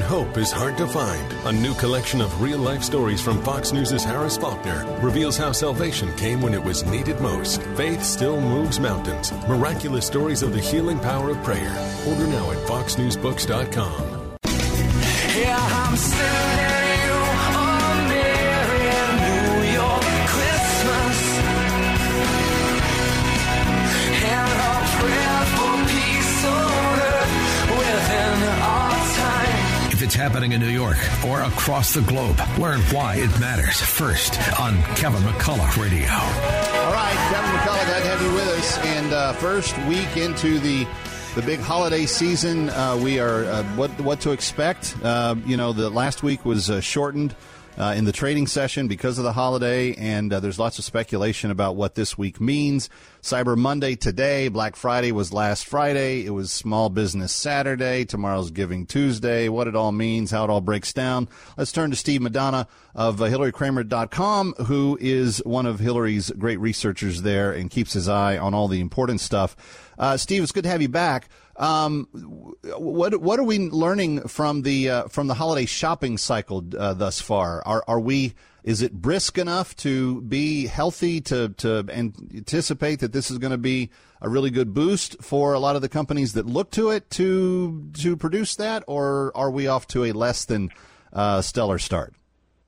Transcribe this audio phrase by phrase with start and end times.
[0.00, 1.32] Hope is hard to find.
[1.46, 6.14] A new collection of real life stories from Fox News' Harris Faulkner reveals how salvation
[6.16, 7.62] came when it was needed most.
[7.76, 9.32] Faith still moves mountains.
[9.48, 11.74] Miraculous stories of the healing power of prayer.
[12.06, 14.36] Order now at foxnewsbooks.com.
[15.36, 16.67] Yeah,
[30.18, 35.22] happening in New York or across the globe, learn why it matters first on Kevin
[35.22, 36.08] McCullough Radio.
[36.10, 38.78] All right, Kevin McCullough, glad to have you with us.
[38.78, 40.84] And uh, first week into the
[41.36, 44.96] the big holiday season, uh, we are uh, what what to expect.
[45.04, 47.36] Uh, you know, the last week was uh, shortened.
[47.78, 51.52] Uh, in the trading session because of the holiday, and uh, there's lots of speculation
[51.52, 52.90] about what this week means.
[53.22, 58.84] Cyber Monday today, Black Friday was last Friday, it was Small Business Saturday, tomorrow's Giving
[58.84, 61.28] Tuesday, what it all means, how it all breaks down.
[61.56, 67.22] Let's turn to Steve Madonna of uh, HilaryKramer.com, who is one of Hilary's great researchers
[67.22, 69.54] there and keeps his eye on all the important stuff.
[69.98, 71.28] Uh, Steve, it's good to have you back.
[71.56, 72.06] Um,
[72.76, 77.20] what what are we learning from the uh, from the holiday shopping cycle uh, thus
[77.20, 77.62] far?
[77.66, 83.30] Are are we is it brisk enough to be healthy to to anticipate that this
[83.30, 86.46] is going to be a really good boost for a lot of the companies that
[86.46, 90.70] look to it to to produce that, or are we off to a less than
[91.12, 92.14] uh, stellar start?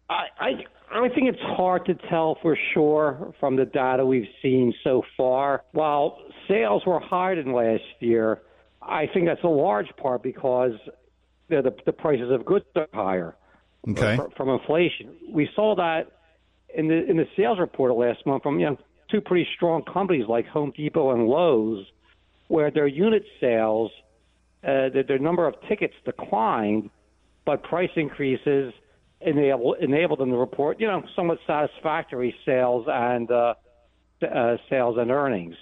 [0.08, 0.50] I, I
[0.92, 5.62] I think it's hard to tell for sure from the data we've seen so far.
[5.72, 8.40] While sales were higher than last year,
[8.82, 10.72] I think that's a large part because
[11.48, 13.36] the the prices of goods are higher
[13.88, 14.16] Okay.
[14.16, 15.14] fr- from inflation.
[15.32, 16.10] We saw that
[16.74, 18.78] in the in the sales report last month from you know
[19.10, 21.86] two pretty strong companies like Home Depot and Lowe's,
[22.48, 23.90] where their unit sales,
[24.64, 26.90] uh, their, their number of tickets declined,
[27.44, 28.72] but price increases
[29.20, 33.54] enable enabled them to report you know somewhat satisfactory sales and uh,
[34.22, 35.54] uh, sales and earnings.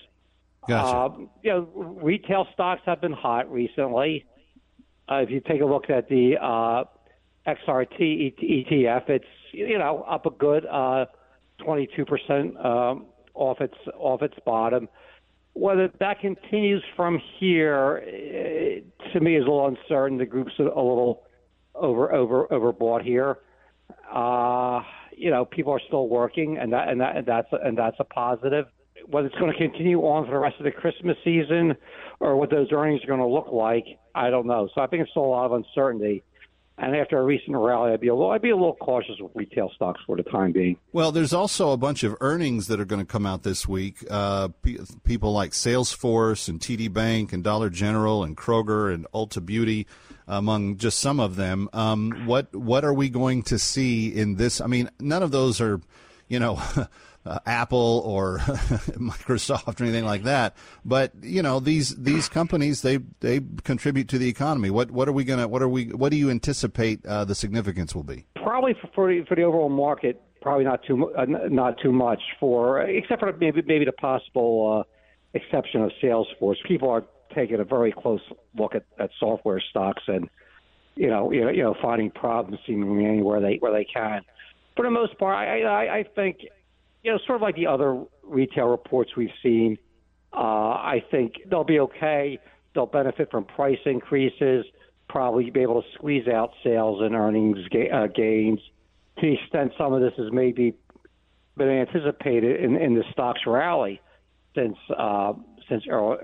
[0.68, 0.96] Gotcha.
[0.96, 1.68] Uh, you know,
[2.02, 4.26] retail stocks have been hot recently.
[5.10, 6.84] Uh, if you take a look at the uh,
[7.46, 11.06] XRT ETF, it's you know up a good uh,
[11.60, 14.88] 22% um, off its off its bottom.
[15.54, 18.80] Whether that continues from here, eh,
[19.12, 20.18] to me, is a little uncertain.
[20.18, 21.22] The group's a little
[21.74, 23.38] over over overbought here.
[24.12, 24.82] Uh,
[25.16, 28.04] you know, people are still working, and that and that and that's and that's a
[28.04, 28.66] positive.
[29.06, 31.74] Whether it's going to continue on for the rest of the Christmas season,
[32.20, 33.84] or what those earnings are going to look like,
[34.14, 34.68] I don't know.
[34.74, 36.22] So I think it's still a lot of uncertainty.
[36.80, 39.32] And after a recent rally, I'd be a little, I'd be a little cautious with
[39.34, 40.76] retail stocks for the time being.
[40.92, 44.04] Well, there's also a bunch of earnings that are going to come out this week.
[44.08, 49.44] Uh, pe- people like Salesforce and TD Bank and Dollar General and Kroger and Ulta
[49.44, 49.88] Beauty,
[50.28, 51.68] among just some of them.
[51.72, 54.60] Um, what what are we going to see in this?
[54.60, 55.80] I mean, none of those are,
[56.28, 56.60] you know.
[57.26, 58.38] Uh, Apple or
[58.96, 64.18] Microsoft or anything like that, but you know these these companies they they contribute to
[64.18, 64.70] the economy.
[64.70, 67.94] What what are we gonna what are we what do you anticipate uh, the significance
[67.94, 68.24] will be?
[68.36, 73.20] Probably for for the, overall market, probably not too uh, not too much for except
[73.20, 76.56] for maybe maybe the possible uh, exception of Salesforce.
[76.66, 78.22] People are taking a very close
[78.56, 80.30] look at, at software stocks and
[80.94, 84.22] you know you know you know finding problems seemingly anywhere they where they can.
[84.78, 86.36] For the most part, I I, I think
[87.02, 89.76] you know sort of like the other retail reports we've seen.
[90.32, 92.38] Uh, I think they'll be okay.
[92.76, 94.64] They'll benefit from price increases.
[95.08, 98.60] Probably be able to squeeze out sales and earnings ga- uh, gains.
[99.18, 100.74] To the extent some of this has maybe
[101.56, 104.00] been anticipated in, in the stocks rally
[104.54, 105.32] since uh,
[105.68, 106.18] since early,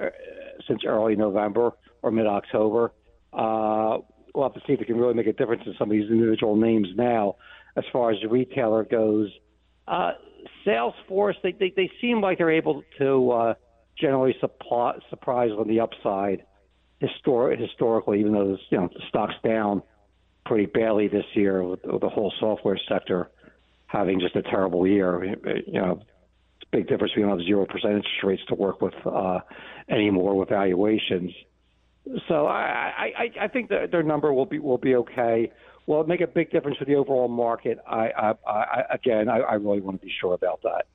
[0.69, 1.72] since early November
[2.03, 2.92] or mid October.
[3.32, 3.98] Uh,
[4.32, 6.09] we'll have to see if it can really make a difference in some of these
[6.09, 7.34] individual names now.
[7.77, 9.31] As far as the retailer goes,
[9.89, 10.12] uh,
[10.67, 13.55] Salesforce they, they they seem like they're able to uh,
[13.99, 16.45] generally supply, surprise on the upside
[17.03, 19.83] histor- historically, even though you know the stock's down
[20.47, 23.31] pretty badly this year with, with the whole software sector
[23.87, 25.25] having just a terrible year.
[25.66, 26.01] You know,
[26.60, 27.13] it's a big difference.
[27.16, 29.41] We don't have zero percent interest rates to work with uh,
[29.89, 31.33] anymore with valuations.
[32.28, 35.51] So I, I, I think that their number will be will be okay.
[35.86, 37.78] Will it make a big difference for the overall market?
[37.86, 40.86] I, I, I again, I, I really want to be sure about that.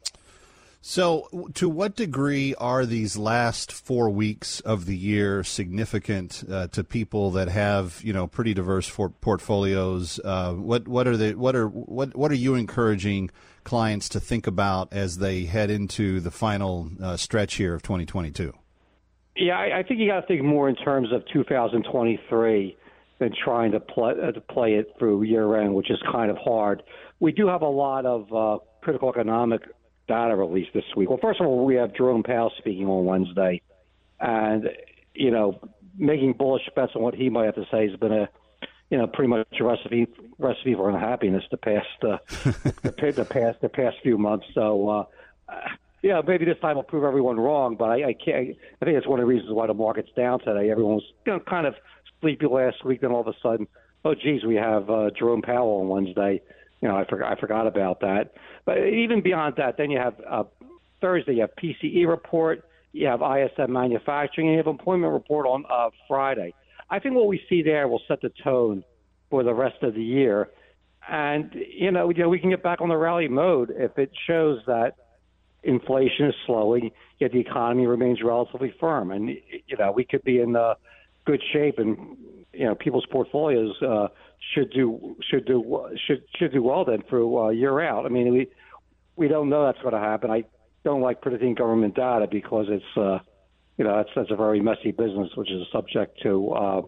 [0.82, 6.86] So, to what degree are these last four weeks of the year significant uh, to
[6.86, 10.22] people that have, you know, pretty diverse for- portfolios?
[10.24, 13.30] Uh, what what are the what are what what are you encouraging
[13.66, 18.54] clients to think about as they head into the final uh, stretch here of 2022?
[19.36, 22.78] Yeah, I, I think you got to think more in terms of 2023.
[23.20, 26.38] than trying to play uh, to play it through year end, which is kind of
[26.38, 26.82] hard.
[27.20, 29.62] We do have a lot of uh, critical economic
[30.08, 31.10] data released this week.
[31.10, 33.62] Well, first of all, we have Jerome Powell speaking on Wednesday,
[34.20, 34.70] and
[35.14, 35.60] you know,
[35.98, 38.30] making bullish bets on what he might have to say has been a
[38.90, 40.08] you know, pretty much a recipe
[40.40, 42.18] recipe for unhappiness the past uh,
[42.84, 44.48] the, the past the past few months.
[44.54, 45.04] So, uh,
[46.02, 47.76] yeah, maybe this time will prove everyone wrong.
[47.78, 48.56] But I, I can't.
[48.82, 50.72] I think it's one of the reasons why the market's down today.
[50.72, 51.76] Everyone was you know, kind of
[52.22, 53.68] sleepy last week, then all of a sudden,
[54.06, 56.42] oh geez, we have uh, Jerome Powell on Wednesday.
[56.82, 58.34] You know, I forgot I forgot about that.
[58.66, 60.44] But even beyond that, then you have uh,
[61.02, 61.36] Thursday.
[61.36, 62.64] You have PCE report.
[62.92, 66.54] You have ISM manufacturing, and you have employment report on uh, Friday.
[66.90, 68.84] I think what we see there will set the tone
[69.30, 70.50] for the rest of the year.
[71.08, 74.12] And you know, you know, we can get back on the rally mode if it
[74.28, 74.94] shows that
[75.64, 79.12] inflation is slowing, yet the economy remains relatively firm.
[79.12, 80.76] And you know, we could be in uh,
[81.26, 82.18] good shape, and
[82.54, 84.08] you know, people's portfolios uh,
[84.54, 88.06] should do should do should should do well then through uh, year out.
[88.06, 88.48] I mean, we
[89.16, 90.32] we don't know that's going to happen.
[90.32, 90.44] I
[90.84, 93.20] don't like predicting government data because it's uh,
[93.78, 96.82] you know that's that's a very messy business, which is subject to uh,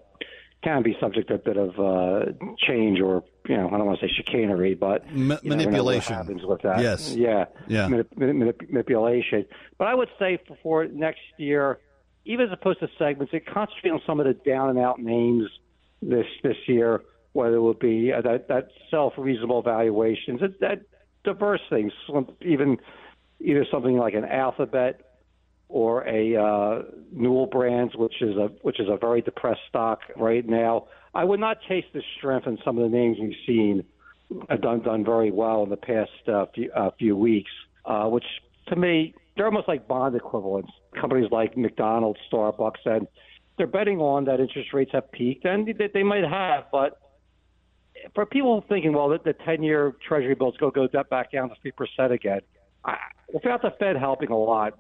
[0.64, 2.32] can be subject to a bit of uh,
[2.68, 6.62] change or you know I don't want to say chicanery, but Ma- manipulation happens with
[6.62, 6.80] that.
[6.82, 9.46] Yes, yeah, yeah, manip- manip- manipulation.
[9.78, 11.80] But I would say for, for next year,
[12.26, 15.50] even as opposed to segments, it concentrate on some of the down and out names
[16.02, 17.02] this this year,
[17.34, 20.82] whether it would be uh, that that self reasonable valuations, that, that
[21.24, 21.94] diverse things,
[22.42, 22.78] even
[23.40, 25.02] either something like an alphabet
[25.68, 30.48] or a uh, Newell Brands, which is a which is a very depressed stock right
[30.48, 30.88] now.
[31.14, 33.84] I would not chase the strength in some of the names we've seen
[34.50, 37.52] have done done very well in the past uh, few, uh, few weeks,
[37.86, 38.24] uh, which
[38.68, 40.72] to me they're almost like bond equivalents.
[41.00, 43.08] Companies like McDonald's, Starbucks, and
[43.58, 47.00] they're betting on that interest rates have peaked, and they, they might have, but
[48.16, 51.72] for people thinking, well, the, the 10-year Treasury bills go go back down to three
[51.72, 52.42] percent again.
[52.86, 52.98] I,
[53.34, 54.78] without the Fed helping a lot,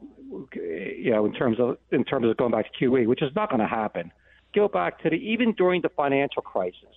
[0.54, 3.50] you know, in terms of in terms of going back to QE, which is not
[3.50, 4.12] going to happen.
[4.53, 6.95] Go back to the even during the financial crisis,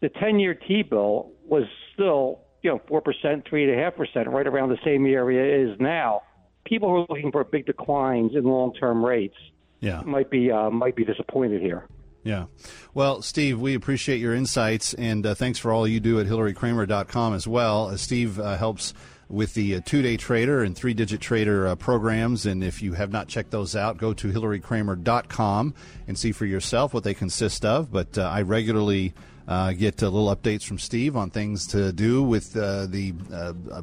[0.00, 1.64] the 10-year T-bill was
[1.94, 5.42] still you know four percent, three and a half percent, right around the same area
[5.42, 6.22] it is now.
[6.64, 9.36] People who are looking for big declines in long-term rates,
[9.80, 11.86] yeah, might be uh, might be disappointed here.
[12.24, 12.46] Yeah.
[12.92, 17.32] Well, Steve, we appreciate your insights, and uh, thanks for all you do at HilaryKramer.com
[17.32, 17.86] as well.
[17.86, 18.92] Uh, Steve uh, helps
[19.28, 22.46] with the uh, two day trader and three digit trader uh, programs.
[22.46, 25.74] And if you have not checked those out, go to hilarykramer.com
[26.06, 27.92] and see for yourself what they consist of.
[27.92, 29.14] But uh, I regularly
[29.46, 33.12] uh, get uh, little updates from Steve on things to do with uh, the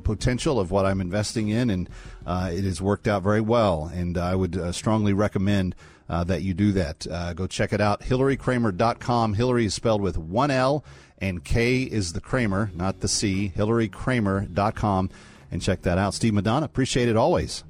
[0.03, 1.89] potential of what I'm investing in, and
[2.27, 3.91] it has worked out very well.
[3.93, 5.75] And I would strongly recommend.
[6.07, 7.07] that you do that.
[7.35, 8.01] go check it out.
[8.01, 9.33] HilaryKramer.com.
[9.33, 10.85] Hilary is spelled with one L,
[11.17, 13.51] and K is the Kramer, not the C.
[13.55, 15.09] HilaryKramer.com
[15.55, 16.13] and check that out.
[16.13, 17.63] Steve Madonna, appreciate it always.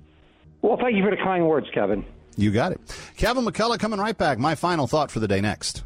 [0.61, 2.03] Well, thank you for the kind words, Kevin.
[2.37, 2.81] You got it.
[3.15, 4.37] Kevin McCullough coming right back.
[4.39, 5.83] My final thought for the day next.